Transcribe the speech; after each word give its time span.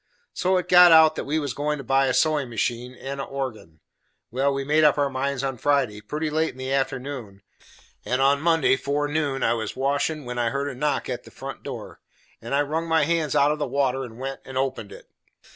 So 0.33 0.57
it 0.57 0.67
got 0.67 0.91
out 0.91 1.13
that 1.15 1.25
we 1.25 1.37
was 1.37 1.53
goin' 1.53 1.77
to 1.77 1.83
buy 1.83 2.07
a 2.07 2.13
sewin' 2.15 2.49
machine, 2.49 2.95
and 2.95 3.21
a 3.21 3.23
organ. 3.23 3.81
Well, 4.31 4.51
we 4.51 4.63
made 4.63 4.83
up 4.83 4.97
our 4.97 5.11
minds 5.11 5.43
on 5.43 5.59
Friday, 5.59 6.01
pretty 6.01 6.31
late 6.31 6.49
in 6.53 6.57
the 6.57 6.73
afternoon, 6.73 7.43
and 8.03 8.19
on 8.19 8.41
Monday 8.41 8.77
forenoon 8.77 9.43
I 9.43 9.53
was 9.53 9.75
a 9.75 9.79
washin', 9.79 10.25
when 10.25 10.39
I 10.39 10.49
heard 10.49 10.69
a 10.71 10.73
knock 10.73 11.07
at 11.07 11.23
the 11.23 11.29
front 11.29 11.61
door, 11.61 11.99
and 12.41 12.55
I 12.55 12.63
wrung 12.63 12.87
my 12.87 13.03
hands 13.03 13.35
out 13.35 13.51
of 13.51 13.59
the 13.59 13.67
water 13.67 14.03
and 14.03 14.17
went 14.17 14.39
and 14.43 14.57
opened 14.57 14.91
it. 14.91 15.07